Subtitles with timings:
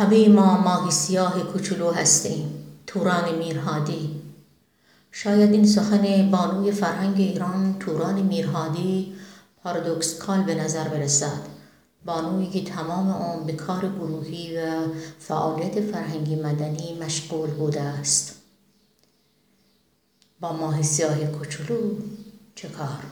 [0.00, 4.20] همه ما ماهی سیاه کوچولو هستیم توران میرهادی.
[5.12, 9.12] شاید این سخن بانوی فرهنگ ایران توران میرهادی
[9.62, 11.40] پارادوکسکال به نظر برسد.
[12.04, 14.60] بانویی که تمام عمر به کار گروهی و
[15.18, 18.34] فعالیت فرهنگی مدنی مشغول بوده است.
[20.40, 21.90] با ماه سیاه کوچولو
[22.54, 23.04] چه کار؟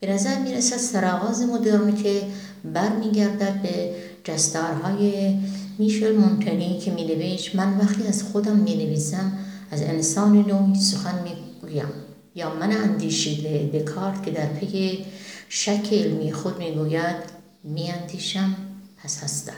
[0.00, 2.30] به نظر می‌رسد سرآغاز مدرنیته
[2.64, 3.94] برمیگردد به
[4.24, 5.36] جستارهای
[5.78, 9.32] میشل مونتنی که مینوشت من وقتی از خودم می‌نویسم
[9.70, 11.88] از انسان نوعی سخن می‌گویم.
[12.34, 15.04] یا من اندیشیده دکارت که در پی
[15.48, 17.16] شک علمی خود می‌گوید
[17.64, 18.56] میاندیشم
[19.02, 19.52] پس هستم.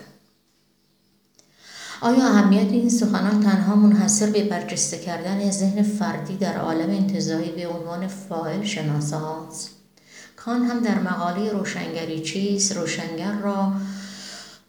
[2.01, 7.69] آیا اهمیت این سخنان تنها منحصر به برجسته کردن ذهن فردی در عالم انتظایی به
[7.69, 9.70] عنوان فاعل شناسه هاست؟
[10.37, 13.73] کان هم در مقاله روشنگری چیست؟ روشنگر را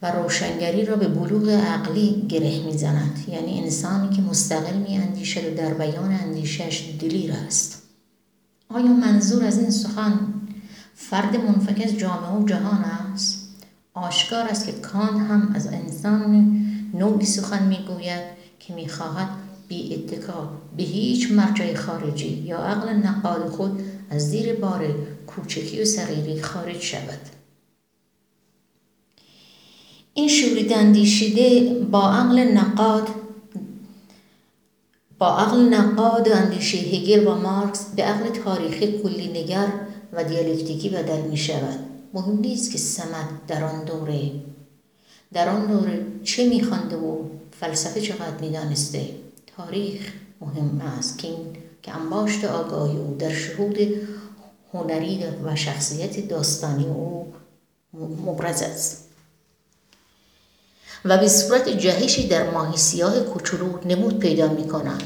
[0.02, 3.26] و روشنگری را به بلوغ عقلی گره می‌زند.
[3.28, 7.81] یعنی انسانی که مستقل می اندیشد و در بیان اندیشش دلیر است.
[8.70, 10.20] آیا منظور از این سخن
[10.95, 13.48] فرد منفک از جامعه و جهان است؟
[13.94, 16.59] آشکار است که کان هم از انسان
[16.94, 18.23] نوعی سخن می‌گوید
[18.59, 19.30] که می‌خواهد
[19.68, 24.95] بی اتکا به هیچ مرجع خارجی یا عقل نقاد خود از زیر بار
[25.28, 27.37] کوچکی و صغیری خارج شود.
[30.18, 33.08] این شورید اندیشیده با عقل نقاد
[35.20, 39.68] با عقل نقاد اندیشه هگل و مارکس به عقل تاریخی کلی نگر
[40.14, 41.80] و دیالکتیکی بدل می شود.
[42.14, 44.32] مهم نیست که سمت در آن دوره
[45.34, 47.18] در آن دوره چه میخوانده و
[47.59, 49.09] فلسفه چقدر می‌دانسته
[49.58, 51.48] تاریخ مهم است که این
[51.81, 53.78] که انباشت آگاهی او در شهود
[54.74, 57.34] هنری و شخصیت داستانی او
[58.26, 59.08] مبرز است.
[61.06, 65.03] و به صورت جهشی در ماهی سیاه کوچولو نمود پیدا می کند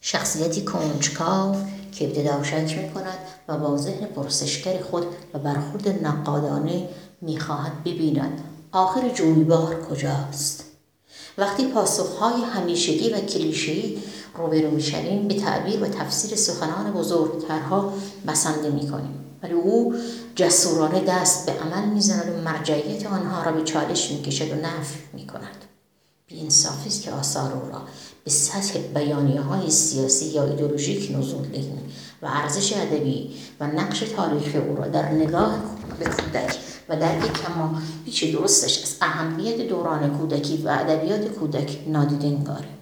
[0.00, 1.56] شخصیتی کنجکاو
[1.92, 6.88] که ابتدا شک می کند و با ذهن پرسشگر خود و برخورد نقادانه
[7.20, 8.40] می خواهد ببیند.
[8.72, 10.64] آخر جویبار کجاست؟
[11.38, 13.98] وقتی پاسخهای همیشگی و کلیشهای
[14.38, 17.92] روبرو می‌شویم به تعبیر و تفسیر سخنان بزرگترها
[18.26, 19.23] بسنده می‌کنیم.
[19.44, 19.94] ولی او
[20.34, 25.64] جسورانه دست به عمل می‌زند و مرجعیت آنها را به چالش می‌کشد و نفی می‌کند.
[26.26, 27.82] بیانصافی است که آثار او را
[28.24, 34.58] به سطح بیانیه های سیاسی یا ایدولوژیک نزول دهیم و ارزش ادبی و نقش تاریخی
[34.58, 35.58] او را در نگاه
[35.98, 42.26] به کودک و در کما پیچ درستش از اهمیت دوران کودکی و ادبیات کودک نادیده
[42.26, 42.78] انگاریم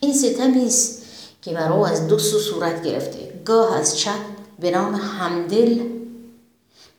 [0.00, 1.02] این ستمی است
[1.42, 4.33] که بر او از دو سو صورت گرفته گاه از چپ
[4.64, 5.80] به نام همدل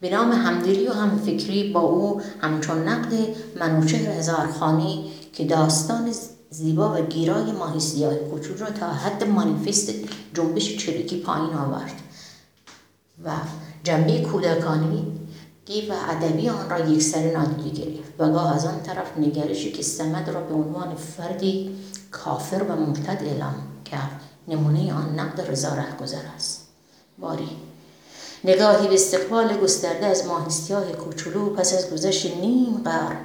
[0.01, 3.13] به نام همدلی و همفکری با او همچون نقد
[3.59, 6.11] منوچهر هزارخانی که داستان
[6.49, 9.93] زیبا و گیرای ماهی سیاه کوچول را تا حد مانیفست
[10.33, 11.93] جنبش چریکی پایین آورد
[13.25, 13.31] و
[13.83, 15.05] جنبه کودکانی
[15.89, 20.29] و ادبی آن را یکسره نادیده گرفت و گاه از آن طرف نگرشی که سمد
[20.29, 21.75] را به عنوان فردی
[22.11, 23.55] کافر و مرتد اعلام
[23.85, 24.21] کرد.
[24.47, 25.69] نمونه آن نقد رضا
[26.01, 26.54] گذر است.
[27.17, 27.49] باری.
[28.43, 33.17] نگاهی به استقبال گسترده از ماهیستیاه کوچولو پس از گذشت نیم قرن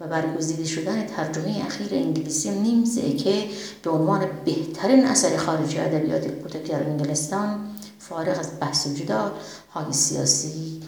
[0.00, 2.84] و برگزیده شدن ترجمه اخیر انگلیسی نیم
[3.16, 3.48] که
[3.82, 7.58] به عنوان بهترین اثر خارجی ادبیات کودک در انگلستان
[7.98, 9.30] فارغ از بحث و جدال
[9.74, 10.82] های سیاسی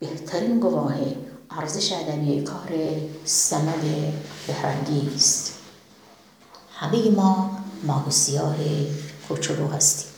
[0.00, 0.94] بهترین گواه
[1.50, 2.72] ارزش ادبی کار
[3.24, 3.84] سمد
[4.46, 5.52] بهرنگی است.
[6.74, 7.50] همه ما
[7.82, 8.56] ماه سیاه
[9.28, 10.11] کوچولو هستیم.